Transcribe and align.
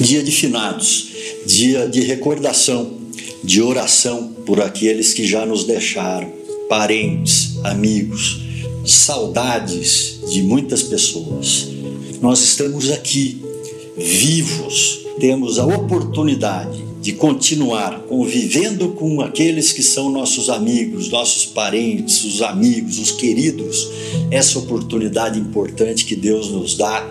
Dia 0.00 0.22
de 0.22 0.30
finados, 0.30 1.08
dia 1.46 1.88
de 1.88 2.00
recordação, 2.00 2.98
de 3.42 3.60
oração 3.60 4.32
por 4.46 4.60
aqueles 4.60 5.12
que 5.12 5.26
já 5.26 5.44
nos 5.44 5.64
deixaram, 5.64 6.32
parentes, 6.68 7.58
amigos, 7.64 8.40
saudades 8.84 10.20
de 10.30 10.42
muitas 10.42 10.82
pessoas. 10.82 11.68
Nós 12.20 12.40
estamos 12.40 12.90
aqui, 12.90 13.40
vivos, 13.96 15.00
temos 15.18 15.58
a 15.58 15.66
oportunidade 15.66 16.88
de 17.00 17.12
continuar 17.12 18.00
convivendo 18.02 18.90
com 18.90 19.20
aqueles 19.20 19.72
que 19.72 19.82
são 19.82 20.10
nossos 20.10 20.50
amigos, 20.50 21.08
nossos 21.08 21.46
parentes, 21.46 22.24
os 22.24 22.42
amigos, 22.42 22.98
os 22.98 23.12
queridos, 23.12 23.88
essa 24.30 24.58
oportunidade 24.58 25.38
importante 25.38 26.04
que 26.04 26.16
Deus 26.16 26.50
nos 26.50 26.76
dá 26.76 27.08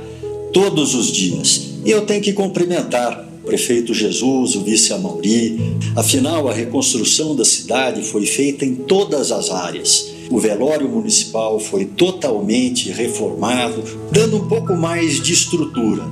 todos 0.53 0.93
os 0.93 1.11
dias. 1.11 1.76
E 1.87 1.91
eu 1.91 2.05
tenho 2.05 2.21
que 2.21 2.33
cumprimentar 2.33 3.25
o 3.41 3.47
prefeito 3.47 3.93
Jesus, 3.93 4.55
o 4.55 4.61
vice 4.61 4.91
Amauri. 4.91 5.57
Afinal, 5.95 6.49
a 6.49 6.53
reconstrução 6.53 7.33
da 7.33 7.45
cidade 7.45 8.03
foi 8.03 8.25
feita 8.25 8.65
em 8.65 8.75
todas 8.75 9.31
as 9.31 9.49
áreas. 9.49 10.11
O 10.29 10.37
velório 10.37 10.89
municipal 10.89 11.57
foi 11.61 11.85
totalmente 11.85 12.91
reformado, 12.91 13.81
dando 14.11 14.35
um 14.35 14.49
pouco 14.49 14.75
mais 14.75 15.23
de 15.23 15.31
estrutura 15.31 16.03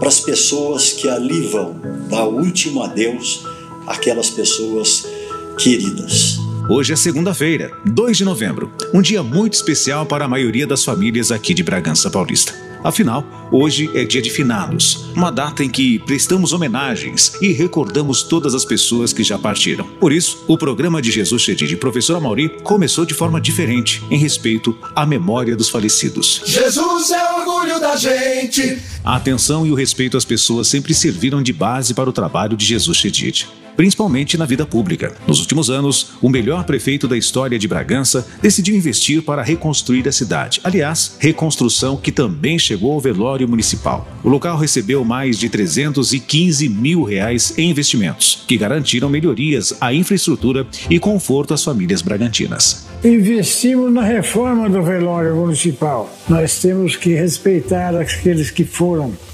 para 0.00 0.08
as 0.08 0.18
pessoas 0.18 0.92
que 0.94 1.08
ali 1.08 1.42
vão 1.42 1.80
dar 2.10 2.26
o 2.26 2.40
último 2.40 2.82
adeus 2.82 3.44
àquelas 3.86 4.30
pessoas 4.30 5.06
queridas. 5.56 6.39
Hoje 6.72 6.92
é 6.92 6.96
segunda-feira, 6.96 7.72
2 7.84 8.18
de 8.18 8.24
novembro, 8.24 8.72
um 8.94 9.02
dia 9.02 9.24
muito 9.24 9.54
especial 9.54 10.06
para 10.06 10.26
a 10.26 10.28
maioria 10.28 10.68
das 10.68 10.84
famílias 10.84 11.32
aqui 11.32 11.52
de 11.52 11.64
Bragança 11.64 12.08
Paulista. 12.08 12.54
Afinal, 12.84 13.24
hoje 13.50 13.90
é 13.92 14.04
dia 14.04 14.22
de 14.22 14.30
finados, 14.30 15.10
uma 15.16 15.32
data 15.32 15.64
em 15.64 15.68
que 15.68 15.98
prestamos 15.98 16.52
homenagens 16.52 17.34
e 17.42 17.50
recordamos 17.50 18.22
todas 18.22 18.54
as 18.54 18.64
pessoas 18.64 19.12
que 19.12 19.24
já 19.24 19.36
partiram. 19.36 19.84
Por 19.98 20.12
isso, 20.12 20.44
o 20.46 20.56
programa 20.56 21.02
de 21.02 21.10
Jesus 21.10 21.42
Chedi 21.42 21.66
de 21.66 21.76
Professor 21.76 22.16
Amauri 22.16 22.48
começou 22.62 23.04
de 23.04 23.14
forma 23.14 23.40
diferente, 23.40 24.00
em 24.08 24.16
respeito 24.16 24.78
à 24.94 25.04
memória 25.04 25.56
dos 25.56 25.68
falecidos. 25.68 26.40
Jesus 26.46 27.10
é 27.10 27.32
orgulho 27.34 27.80
da 27.80 27.96
gente. 27.96 28.78
A 29.04 29.16
atenção 29.16 29.66
e 29.66 29.72
o 29.72 29.74
respeito 29.74 30.16
às 30.16 30.24
pessoas 30.24 30.68
sempre 30.68 30.92
serviram 30.92 31.42
de 31.42 31.52
base 31.52 31.94
para 31.94 32.10
o 32.10 32.12
trabalho 32.12 32.56
de 32.56 32.66
Jesus 32.66 32.98
Chedid 32.98 33.48
principalmente 33.80 34.36
na 34.36 34.44
vida 34.44 34.66
pública. 34.66 35.14
Nos 35.26 35.40
últimos 35.40 35.70
anos, 35.70 36.12
o 36.20 36.28
melhor 36.28 36.64
prefeito 36.64 37.08
da 37.08 37.16
história 37.16 37.58
de 37.58 37.66
Bragança 37.66 38.26
decidiu 38.42 38.76
investir 38.76 39.22
para 39.22 39.42
reconstruir 39.42 40.06
a 40.06 40.12
cidade. 40.12 40.60
Aliás, 40.62 41.16
reconstrução 41.18 41.96
que 41.96 42.12
também 42.12 42.58
chegou 42.58 42.92
ao 42.92 43.00
velório 43.00 43.48
municipal. 43.48 44.06
O 44.22 44.28
local 44.28 44.58
recebeu 44.58 45.02
mais 45.02 45.38
de 45.38 45.48
315 45.48 46.68
mil 46.68 47.04
reais 47.04 47.54
em 47.56 47.70
investimentos, 47.70 48.44
que 48.46 48.58
garantiram 48.58 49.08
melhorias 49.08 49.74
à 49.80 49.94
infraestrutura 49.94 50.66
e 50.90 50.98
conforto 50.98 51.54
às 51.54 51.64
famílias 51.64 52.02
bragantinas. 52.02 52.86
Investimos 53.02 53.90
na 53.90 54.02
reforma 54.02 54.68
do 54.68 54.82
velório 54.82 55.34
municipal. 55.34 56.14
Nós 56.28 56.60
temos 56.60 56.96
que 56.96 57.14
respeitar 57.14 57.96
aqueles 57.96 58.50
que 58.50 58.62
foram 58.62 58.89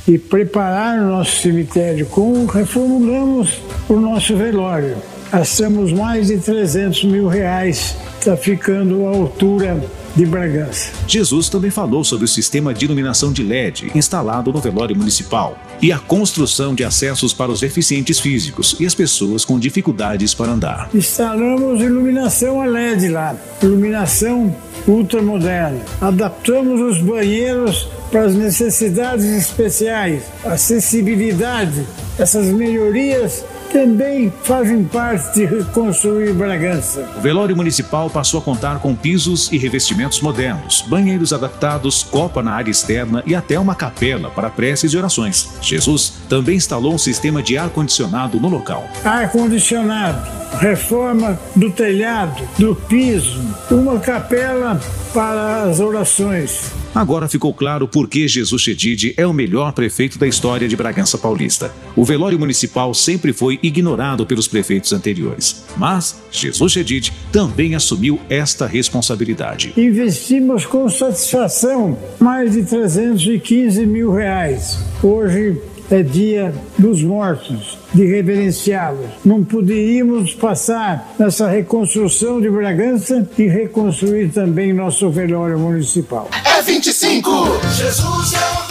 e 0.06 0.18
preparar 0.18 0.98
o 0.98 1.06
nosso 1.06 1.42
cemitério, 1.42 2.06
como 2.06 2.46
reformulamos 2.46 3.60
o 3.88 3.94
nosso 3.94 4.36
velório. 4.36 4.96
Gastamos 5.36 5.92
mais 5.92 6.28
de 6.28 6.38
300 6.38 7.04
mil 7.04 7.28
reais, 7.28 7.94
está 8.18 8.34
ficando 8.38 9.04
a 9.04 9.10
altura 9.10 9.84
de 10.16 10.24
Bragança. 10.24 10.90
Jesus 11.06 11.50
também 11.50 11.70
falou 11.70 12.02
sobre 12.02 12.24
o 12.24 12.28
sistema 12.28 12.72
de 12.72 12.86
iluminação 12.86 13.30
de 13.30 13.42
LED 13.42 13.92
instalado 13.94 14.50
no 14.50 14.58
velório 14.62 14.96
municipal 14.96 15.58
e 15.82 15.92
a 15.92 15.98
construção 15.98 16.74
de 16.74 16.84
acessos 16.84 17.34
para 17.34 17.52
os 17.52 17.60
deficientes 17.60 18.18
físicos 18.18 18.76
e 18.80 18.86
as 18.86 18.94
pessoas 18.94 19.44
com 19.44 19.58
dificuldades 19.58 20.32
para 20.32 20.52
andar. 20.52 20.88
Instalamos 20.94 21.82
iluminação 21.82 22.62
a 22.62 22.64
LED 22.64 23.08
lá, 23.08 23.36
iluminação 23.62 24.56
ultramoderna. 24.88 25.82
Adaptamos 26.00 26.80
os 26.80 27.02
banheiros 27.02 27.86
para 28.10 28.22
as 28.22 28.34
necessidades 28.34 29.26
especiais, 29.26 30.22
acessibilidade, 30.46 31.86
essas 32.18 32.46
melhorias 32.46 33.44
também 33.66 34.32
fazem 34.42 34.84
parte 34.84 35.34
de 35.34 35.44
reconstruir 35.44 36.32
Bragança. 36.32 37.08
O 37.16 37.20
velório 37.20 37.56
municipal 37.56 38.08
passou 38.08 38.40
a 38.40 38.42
contar 38.42 38.78
com 38.78 38.94
pisos 38.94 39.50
e 39.52 39.58
revestimentos 39.58 40.20
modernos, 40.20 40.82
banheiros 40.88 41.32
adaptados, 41.32 42.02
copa 42.02 42.42
na 42.42 42.52
área 42.52 42.70
externa 42.70 43.22
e 43.26 43.34
até 43.34 43.58
uma 43.58 43.74
capela 43.74 44.30
para 44.30 44.50
preces 44.50 44.92
e 44.92 44.96
orações. 44.96 45.48
Jesus 45.60 46.14
também 46.28 46.56
instalou 46.56 46.94
um 46.94 46.98
sistema 46.98 47.42
de 47.42 47.58
ar-condicionado 47.58 48.40
no 48.40 48.48
local. 48.48 48.88
Ar-condicionado, 49.04 50.26
reforma 50.58 51.38
do 51.54 51.70
telhado, 51.70 52.42
do 52.58 52.74
piso, 52.74 53.40
uma 53.70 53.98
capela 53.98 54.80
para 55.12 55.64
as 55.64 55.80
orações. 55.80 56.85
Agora 56.96 57.28
ficou 57.28 57.52
claro 57.52 57.86
por 57.86 58.08
que 58.08 58.26
Jesus 58.26 58.62
Chedid 58.62 59.12
é 59.18 59.26
o 59.26 59.32
melhor 59.32 59.72
prefeito 59.72 60.18
da 60.18 60.26
história 60.26 60.66
de 60.66 60.74
Bragança 60.74 61.18
Paulista. 61.18 61.70
O 61.94 62.06
velório 62.06 62.38
municipal 62.38 62.94
sempre 62.94 63.34
foi 63.34 63.58
ignorado 63.62 64.24
pelos 64.24 64.48
prefeitos 64.48 64.94
anteriores. 64.94 65.62
Mas 65.76 66.16
Jesus 66.32 66.72
Chedid 66.72 67.12
também 67.30 67.74
assumiu 67.74 68.18
esta 68.30 68.66
responsabilidade. 68.66 69.74
Investimos 69.76 70.64
com 70.64 70.88
satisfação 70.88 71.98
mais 72.18 72.52
de 72.52 72.64
315 72.64 73.84
mil 73.84 74.10
reais. 74.10 74.78
Hoje 75.02 75.60
é 75.90 76.02
dia 76.02 76.52
dos 76.78 77.02
mortos, 77.02 77.78
de 77.94 78.04
reverenciá-los. 78.04 79.06
Não 79.24 79.44
poderíamos 79.44 80.34
passar 80.34 81.14
nessa 81.18 81.48
reconstrução 81.48 82.40
de 82.40 82.50
Bragança 82.50 83.28
e 83.38 83.46
reconstruir 83.46 84.30
também 84.30 84.72
nosso 84.72 85.08
velório 85.10 85.58
municipal. 85.58 86.28
É 86.44 86.62
25! 86.62 87.30
Jesus 87.76 88.34
é 88.34 88.36
orgulho 88.38 88.65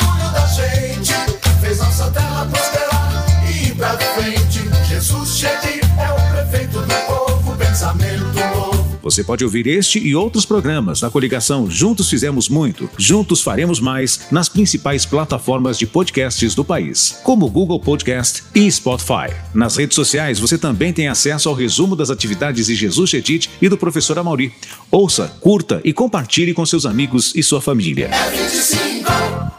você 9.05 9.23
pode 9.23 9.43
ouvir 9.43 9.67
este 9.67 9.99
e 9.99 10.15
outros 10.15 10.47
programas 10.47 10.99
na 10.99 11.11
coligação 11.11 11.69
Juntos 11.69 12.09
Fizemos 12.09 12.49
Muito, 12.49 12.89
Juntos 12.97 13.39
Faremos 13.39 13.79
Mais 13.79 14.21
nas 14.31 14.49
principais 14.49 15.05
plataformas 15.05 15.77
de 15.77 15.85
podcasts 15.85 16.55
do 16.55 16.65
país, 16.65 17.19
como 17.23 17.47
Google 17.47 17.79
Podcast 17.79 18.43
e 18.55 18.69
Spotify. 18.71 19.31
Nas 19.53 19.77
redes 19.77 19.93
sociais 19.93 20.39
você 20.39 20.57
também 20.57 20.91
tem 20.91 21.07
acesso 21.07 21.47
ao 21.47 21.53
resumo 21.53 21.95
das 21.95 22.09
atividades 22.09 22.65
de 22.65 22.73
Jesus 22.73 23.11
Chedid 23.11 23.47
e 23.61 23.69
do 23.69 23.77
professor 23.77 24.17
Amauri. 24.17 24.51
Ouça, 24.89 25.27
curta 25.39 25.79
e 25.83 25.93
compartilhe 25.93 26.51
com 26.51 26.65
seus 26.65 26.87
amigos 26.87 27.31
e 27.35 27.43
sua 27.43 27.61
família. 27.61 28.09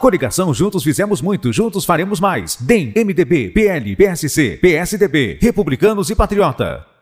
Coligação 0.00 0.52
Juntos 0.52 0.82
Fizemos 0.82 1.22
Muito, 1.22 1.52
Juntos 1.52 1.84
Faremos 1.84 2.18
Mais. 2.18 2.56
DEM, 2.60 2.92
MDB, 2.96 3.50
PL, 3.50 3.94
PSC, 3.94 4.58
PSDB, 4.60 5.38
Republicanos 5.40 6.10
e 6.10 6.16
Patriota. 6.16 6.95